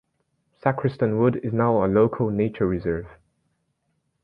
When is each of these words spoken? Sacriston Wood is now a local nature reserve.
Sacriston 0.63 1.19
Wood 1.19 1.39
is 1.43 1.53
now 1.53 1.85
a 1.85 1.85
local 1.85 2.31
nature 2.31 2.65
reserve. 2.65 3.05